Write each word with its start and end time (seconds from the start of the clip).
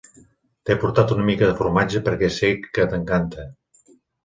T'he 0.69 0.77
portat 0.83 1.13
una 1.17 1.25
mica 1.27 1.51
de 1.51 1.59
formatge 1.61 2.03
perquè 2.09 2.31
sé 2.39 2.51
que 2.79 2.89
t'encanta. 2.95 3.49